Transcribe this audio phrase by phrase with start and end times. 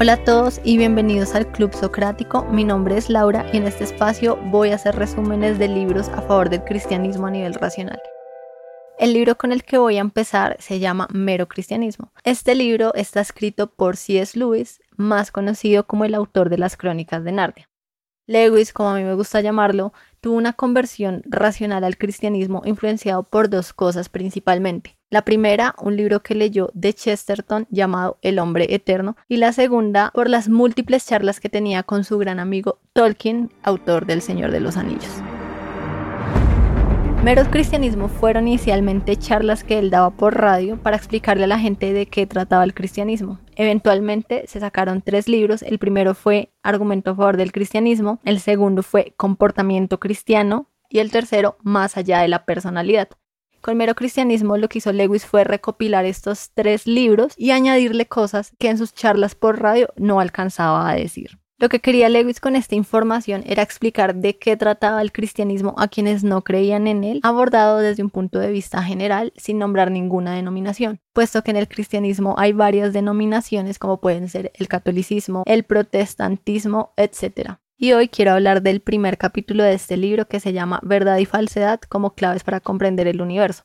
[0.00, 2.44] Hola a todos y bienvenidos al Club Socrático.
[2.44, 6.22] Mi nombre es Laura y en este espacio voy a hacer resúmenes de libros a
[6.22, 8.00] favor del cristianismo a nivel racional.
[9.00, 12.12] El libro con el que voy a empezar se llama Mero Cristianismo.
[12.22, 14.38] Este libro está escrito por C.S.
[14.38, 17.68] Lewis, más conocido como el autor de las Crónicas de Narnia.
[18.28, 23.48] Lewis, como a mí me gusta llamarlo, tuvo una conversión racional al cristianismo influenciado por
[23.48, 24.98] dos cosas principalmente.
[25.08, 30.10] La primera, un libro que leyó de Chesterton llamado El hombre eterno, y la segunda,
[30.14, 34.60] por las múltiples charlas que tenía con su gran amigo Tolkien, autor del Señor de
[34.60, 35.22] los Anillos.
[37.28, 41.92] Meros cristianismo fueron inicialmente charlas que él daba por radio para explicarle a la gente
[41.92, 43.38] de qué trataba el cristianismo.
[43.54, 45.60] Eventualmente se sacaron tres libros.
[45.60, 51.10] El primero fue Argumento a favor del cristianismo, el segundo fue Comportamiento cristiano y el
[51.10, 53.10] tercero Más allá de la personalidad.
[53.60, 58.54] Con mero cristianismo lo que hizo Lewis fue recopilar estos tres libros y añadirle cosas
[58.58, 61.37] que en sus charlas por radio no alcanzaba a decir.
[61.60, 65.88] Lo que quería Lewis con esta información era explicar de qué trataba el cristianismo a
[65.88, 70.36] quienes no creían en él, abordado desde un punto de vista general, sin nombrar ninguna
[70.36, 75.64] denominación, puesto que en el cristianismo hay varias denominaciones como pueden ser el catolicismo, el
[75.64, 77.54] protestantismo, etc.
[77.76, 81.24] Y hoy quiero hablar del primer capítulo de este libro que se llama Verdad y
[81.24, 83.64] Falsedad como claves para comprender el universo.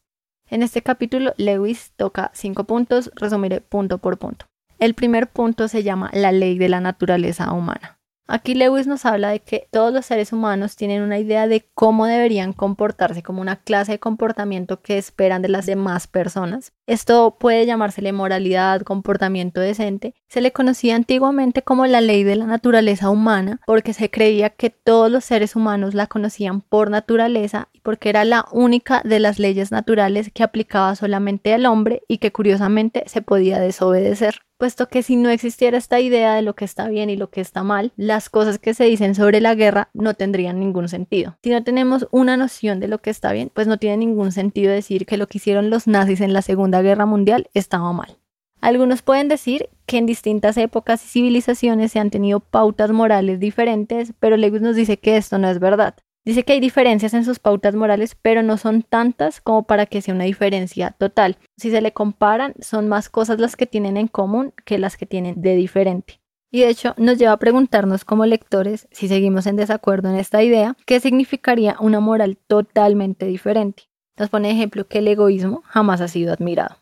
[0.49, 4.47] En este capítulo Lewis toca cinco puntos, resumiré punto por punto.
[4.83, 8.01] El primer punto se llama la ley de la naturaleza humana.
[8.27, 12.05] Aquí Lewis nos habla de que todos los seres humanos tienen una idea de cómo
[12.05, 16.73] deberían comportarse, como una clase de comportamiento que esperan de las demás personas.
[16.85, 20.15] Esto puede llamársele moralidad, comportamiento decente.
[20.27, 24.69] Se le conocía antiguamente como la ley de la naturaleza humana porque se creía que
[24.69, 29.39] todos los seres humanos la conocían por naturaleza y porque era la única de las
[29.39, 35.03] leyes naturales que aplicaba solamente al hombre y que curiosamente se podía desobedecer puesto que
[35.03, 37.91] si no existiera esta idea de lo que está bien y lo que está mal,
[37.95, 41.37] las cosas que se dicen sobre la guerra no tendrían ningún sentido.
[41.43, 44.71] Si no tenemos una noción de lo que está bien, pues no tiene ningún sentido
[44.71, 48.17] decir que lo que hicieron los nazis en la Segunda Guerra Mundial estaba mal.
[48.61, 54.13] Algunos pueden decir que en distintas épocas y civilizaciones se han tenido pautas morales diferentes,
[54.21, 55.95] pero Lewis nos dice que esto no es verdad.
[56.25, 60.01] Dice que hay diferencias en sus pautas morales, pero no son tantas como para que
[60.01, 61.37] sea una diferencia total.
[61.57, 65.05] Si se le comparan, son más cosas las que tienen en común que las que
[65.05, 66.21] tienen de diferente.
[66.49, 70.43] Y de hecho nos lleva a preguntarnos como lectores, si seguimos en desacuerdo en esta
[70.43, 73.89] idea, qué significaría una moral totalmente diferente.
[74.17, 76.77] Nos pone ejemplo que el egoísmo jamás ha sido admirado.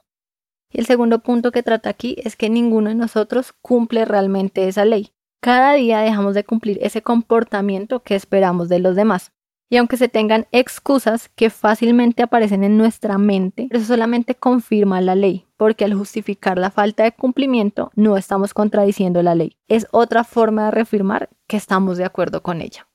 [0.69, 4.85] Y el segundo punto que trata aquí es que ninguno de nosotros cumple realmente esa
[4.85, 5.13] ley.
[5.44, 9.31] Cada día dejamos de cumplir ese comportamiento que esperamos de los demás.
[9.72, 15.16] Y aunque se tengan excusas que fácilmente aparecen en nuestra mente, eso solamente confirma la
[15.16, 19.57] ley, porque al justificar la falta de cumplimiento no estamos contradiciendo la ley.
[19.68, 22.88] Es otra forma de reafirmar que estamos de acuerdo con ella.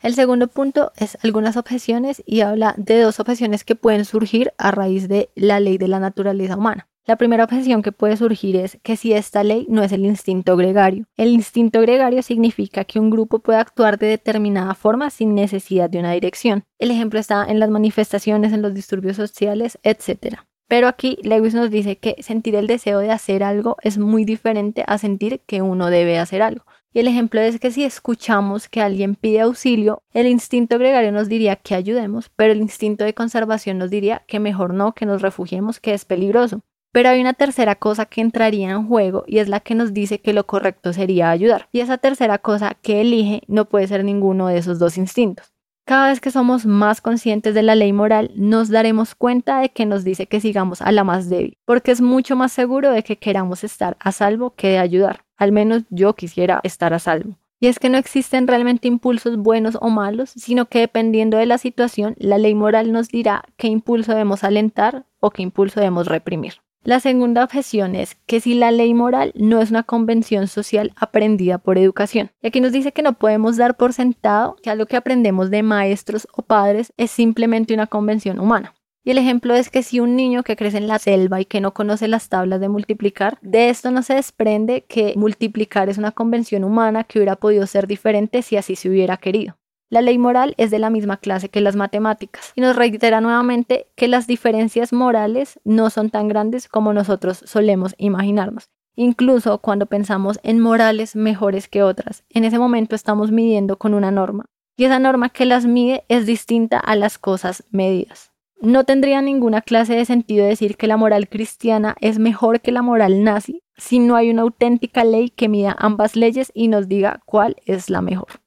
[0.00, 4.70] El segundo punto es algunas objeciones y habla de dos objeciones que pueden surgir a
[4.70, 6.88] raíz de la ley de la naturaleza humana.
[7.10, 10.56] La primera objeción que puede surgir es que si esta ley no es el instinto
[10.56, 11.06] gregario.
[11.16, 15.98] El instinto gregario significa que un grupo puede actuar de determinada forma sin necesidad de
[15.98, 16.62] una dirección.
[16.78, 20.36] El ejemplo está en las manifestaciones, en los disturbios sociales, etc.
[20.68, 24.84] Pero aquí Lewis nos dice que sentir el deseo de hacer algo es muy diferente
[24.86, 26.64] a sentir que uno debe hacer algo.
[26.92, 31.28] Y el ejemplo es que si escuchamos que alguien pide auxilio, el instinto gregario nos
[31.28, 35.22] diría que ayudemos, pero el instinto de conservación nos diría que mejor no, que nos
[35.22, 36.62] refugiemos, que es peligroso.
[36.92, 40.20] Pero hay una tercera cosa que entraría en juego y es la que nos dice
[40.20, 41.68] que lo correcto sería ayudar.
[41.70, 45.52] Y esa tercera cosa que elige no puede ser ninguno de esos dos instintos.
[45.84, 49.86] Cada vez que somos más conscientes de la ley moral, nos daremos cuenta de que
[49.86, 53.18] nos dice que sigamos a la más débil, porque es mucho más seguro de que
[53.18, 55.24] queramos estar a salvo que de ayudar.
[55.36, 57.36] Al menos yo quisiera estar a salvo.
[57.60, 61.58] Y es que no existen realmente impulsos buenos o malos, sino que dependiendo de la
[61.58, 66.54] situación, la ley moral nos dirá qué impulso debemos alentar o qué impulso debemos reprimir.
[66.82, 71.58] La segunda objeción es que si la ley moral no es una convención social aprendida
[71.58, 72.30] por educación.
[72.40, 75.62] Y aquí nos dice que no podemos dar por sentado que algo que aprendemos de
[75.62, 78.74] maestros o padres es simplemente una convención humana.
[79.04, 81.60] Y el ejemplo es que si un niño que crece en la selva y que
[81.60, 86.12] no conoce las tablas de multiplicar, de esto no se desprende que multiplicar es una
[86.12, 89.59] convención humana que hubiera podido ser diferente si así se hubiera querido.
[89.90, 93.88] La ley moral es de la misma clase que las matemáticas y nos reitera nuevamente
[93.96, 98.70] que las diferencias morales no son tan grandes como nosotros solemos imaginarnos.
[98.94, 104.12] Incluso cuando pensamos en morales mejores que otras, en ese momento estamos midiendo con una
[104.12, 104.46] norma
[104.76, 108.30] y esa norma que las mide es distinta a las cosas medidas.
[108.60, 112.82] No tendría ninguna clase de sentido decir que la moral cristiana es mejor que la
[112.82, 117.22] moral nazi si no hay una auténtica ley que mida ambas leyes y nos diga
[117.24, 118.39] cuál es la mejor.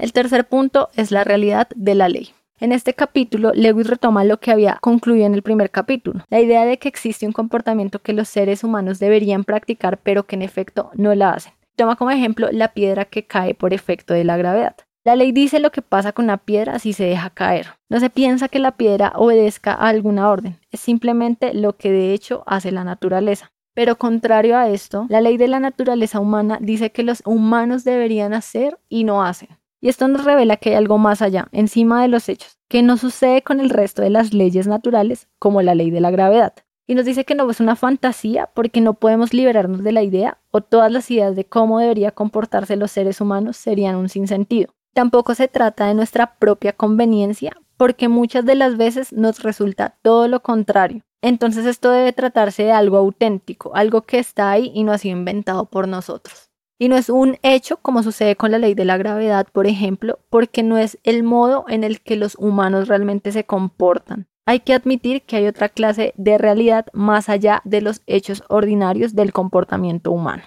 [0.00, 2.30] El tercer punto es la realidad de la ley.
[2.58, 6.64] En este capítulo, Lewis retoma lo que había concluido en el primer capítulo, la idea
[6.64, 10.90] de que existe un comportamiento que los seres humanos deberían practicar pero que en efecto
[10.94, 11.52] no la hacen.
[11.76, 14.74] Toma como ejemplo la piedra que cae por efecto de la gravedad.
[15.04, 17.66] La ley dice lo que pasa con una piedra si se deja caer.
[17.90, 22.14] No se piensa que la piedra obedezca a alguna orden, es simplemente lo que de
[22.14, 23.52] hecho hace la naturaleza.
[23.74, 28.32] Pero contrario a esto, la ley de la naturaleza humana dice que los humanos deberían
[28.32, 29.59] hacer y no hacen.
[29.80, 32.96] Y esto nos revela que hay algo más allá, encima de los hechos, que no
[32.96, 36.52] sucede con el resto de las leyes naturales, como la ley de la gravedad.
[36.86, 40.38] Y nos dice que no es una fantasía porque no podemos liberarnos de la idea
[40.50, 44.74] o todas las ideas de cómo debería comportarse los seres humanos serían un sinsentido.
[44.92, 50.28] Tampoco se trata de nuestra propia conveniencia, porque muchas de las veces nos resulta todo
[50.28, 51.02] lo contrario.
[51.22, 55.16] Entonces esto debe tratarse de algo auténtico, algo que está ahí y no ha sido
[55.16, 56.49] inventado por nosotros.
[56.82, 60.18] Y no es un hecho como sucede con la ley de la gravedad, por ejemplo,
[60.30, 64.28] porque no es el modo en el que los humanos realmente se comportan.
[64.46, 69.14] Hay que admitir que hay otra clase de realidad más allá de los hechos ordinarios
[69.14, 70.42] del comportamiento humano.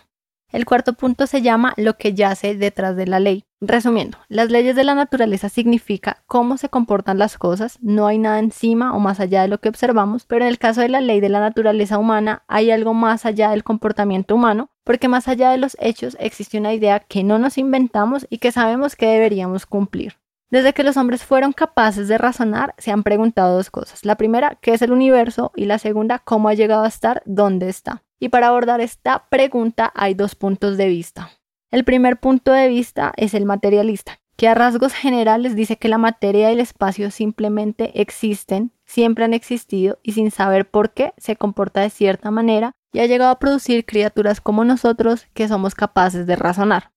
[0.52, 3.44] El cuarto punto se llama lo que yace detrás de la ley.
[3.66, 8.40] Resumiendo, las leyes de la naturaleza significa cómo se comportan las cosas, no hay nada
[8.40, 11.22] encima o más allá de lo que observamos, pero en el caso de la ley
[11.22, 15.60] de la naturaleza humana hay algo más allá del comportamiento humano, porque más allá de
[15.60, 20.18] los hechos existe una idea que no nos inventamos y que sabemos que deberíamos cumplir.
[20.52, 24.04] Desde que los hombres fueron capaces de razonar, se han preguntado dos cosas.
[24.04, 25.54] La primera, ¿qué es el universo?
[25.56, 28.04] Y la segunda, ¿cómo ha llegado a estar donde está?
[28.20, 31.32] Y para abordar esta pregunta hay dos puntos de vista.
[31.74, 35.98] El primer punto de vista es el materialista, que a rasgos generales dice que la
[35.98, 41.36] materia y el espacio simplemente existen, siempre han existido y sin saber por qué se
[41.36, 46.28] comporta de cierta manera y ha llegado a producir criaturas como nosotros que somos capaces
[46.28, 46.92] de razonar.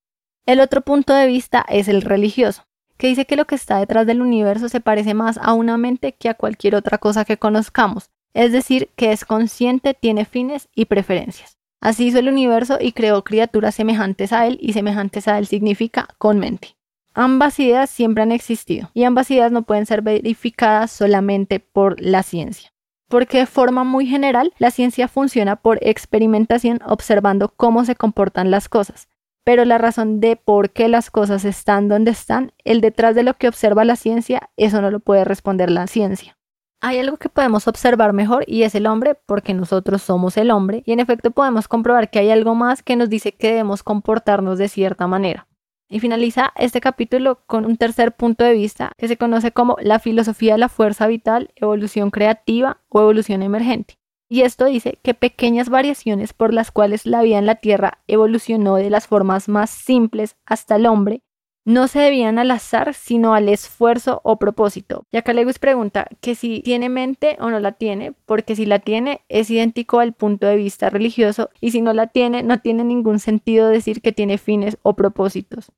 [0.44, 2.64] El otro punto de vista es el religioso,
[2.98, 6.12] que dice que lo que está detrás del universo se parece más a una mente
[6.12, 10.84] que a cualquier otra cosa que conozcamos, es decir, que es consciente, tiene fines y
[10.84, 11.55] preferencias.
[11.80, 16.08] Así hizo el universo y creó criaturas semejantes a él y semejantes a él significa
[16.18, 16.76] con mente.
[17.14, 22.22] Ambas ideas siempre han existido y ambas ideas no pueden ser verificadas solamente por la
[22.22, 22.72] ciencia.
[23.08, 28.68] Porque de forma muy general la ciencia funciona por experimentación observando cómo se comportan las
[28.68, 29.08] cosas.
[29.44, 33.34] Pero la razón de por qué las cosas están donde están, el detrás de lo
[33.34, 36.35] que observa la ciencia, eso no lo puede responder la ciencia.
[36.80, 40.82] Hay algo que podemos observar mejor y es el hombre porque nosotros somos el hombre
[40.84, 44.58] y en efecto podemos comprobar que hay algo más que nos dice que debemos comportarnos
[44.58, 45.48] de cierta manera.
[45.88, 50.00] Y finaliza este capítulo con un tercer punto de vista que se conoce como la
[50.00, 53.94] filosofía de la fuerza vital, evolución creativa o evolución emergente.
[54.28, 58.74] Y esto dice que pequeñas variaciones por las cuales la vida en la Tierra evolucionó
[58.74, 61.22] de las formas más simples hasta el hombre
[61.66, 65.04] no se debían al azar, sino al esfuerzo o propósito.
[65.10, 68.78] Y acá Lewis pregunta que si tiene mente o no la tiene, porque si la
[68.78, 72.84] tiene es idéntico al punto de vista religioso y si no la tiene no tiene
[72.84, 75.72] ningún sentido decir que tiene fines o propósitos.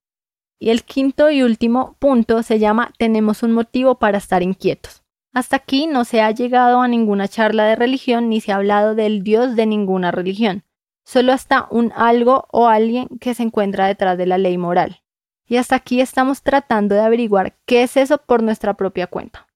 [0.60, 5.02] Y el quinto y último punto se llama tenemos un motivo para estar inquietos.
[5.32, 8.94] Hasta aquí no se ha llegado a ninguna charla de religión ni se ha hablado
[8.94, 10.64] del Dios de ninguna religión,
[11.06, 15.00] solo hasta un algo o alguien que se encuentra detrás de la ley moral.
[15.48, 19.46] Y hasta aquí estamos tratando de averiguar qué es eso por nuestra propia cuenta.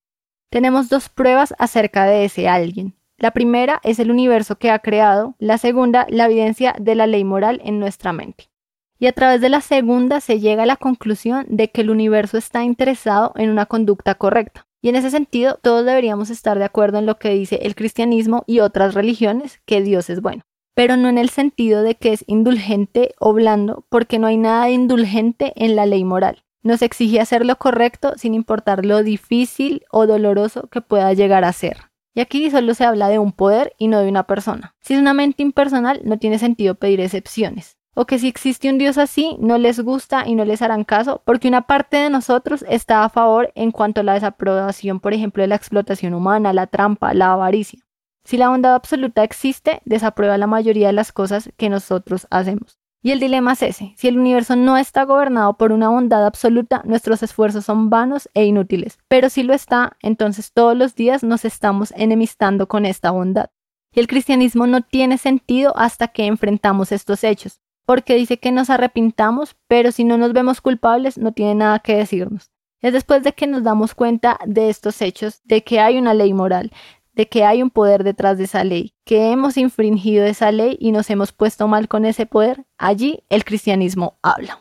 [0.49, 2.95] Tenemos dos pruebas acerca de ese alguien.
[3.17, 7.23] La primera es el universo que ha creado, la segunda la evidencia de la ley
[7.23, 8.49] moral en nuestra mente.
[8.97, 12.37] Y a través de la segunda se llega a la conclusión de que el universo
[12.37, 14.65] está interesado en una conducta correcta.
[14.81, 18.43] Y en ese sentido, todos deberíamos estar de acuerdo en lo que dice el cristianismo
[18.47, 22.23] y otras religiones, que Dios es bueno pero no en el sentido de que es
[22.27, 26.43] indulgente o blando, porque no hay nada de indulgente en la ley moral.
[26.61, 31.51] Nos exige hacer lo correcto sin importar lo difícil o doloroso que pueda llegar a
[31.51, 31.77] ser.
[32.15, 34.75] Y aquí solo se habla de un poder y no de una persona.
[34.81, 37.77] Si es una mente impersonal, no tiene sentido pedir excepciones.
[37.95, 41.21] O que si existe un Dios así, no les gusta y no les harán caso,
[41.25, 45.43] porque una parte de nosotros está a favor en cuanto a la desaprobación, por ejemplo,
[45.43, 47.81] de la explotación humana, la trampa, la avaricia.
[48.25, 52.79] Si la bondad absoluta existe, desaprueba la mayoría de las cosas que nosotros hacemos.
[53.05, 56.81] Y el dilema es ese, si el universo no está gobernado por una bondad absoluta,
[56.85, 58.97] nuestros esfuerzos son vanos e inútiles.
[59.09, 63.49] Pero si lo está, entonces todos los días nos estamos enemistando con esta bondad.
[63.91, 68.69] Y el cristianismo no tiene sentido hasta que enfrentamos estos hechos, porque dice que nos
[68.69, 72.51] arrepintamos, pero si no nos vemos culpables no tiene nada que decirnos.
[72.81, 76.33] Es después de que nos damos cuenta de estos hechos, de que hay una ley
[76.33, 76.71] moral,
[77.13, 80.91] de que hay un poder detrás de esa ley, que hemos infringido esa ley y
[80.91, 84.59] nos hemos puesto mal con ese poder, allí el cristianismo habla.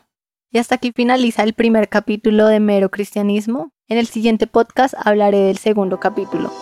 [0.50, 3.72] Y hasta aquí finaliza el primer capítulo de Mero Cristianismo.
[3.88, 6.52] En el siguiente podcast hablaré del segundo capítulo.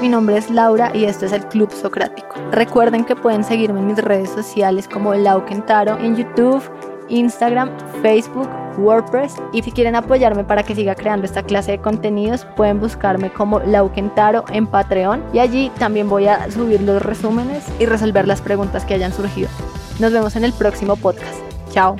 [0.00, 2.34] Mi nombre es Laura y esto es el Club Socrático.
[2.50, 6.62] Recuerden que pueden seguirme en mis redes sociales como Lau Kentaro en YouTube,
[7.08, 7.70] Instagram,
[8.02, 8.48] Facebook,
[8.78, 13.32] WordPress y si quieren apoyarme para que siga creando esta clase de contenidos pueden buscarme
[13.32, 18.26] como Lau Kentaro en Patreon y allí también voy a subir los resúmenes y resolver
[18.26, 19.48] las preguntas que hayan surgido.
[19.98, 21.38] Nos vemos en el próximo podcast.
[21.70, 21.96] Chao.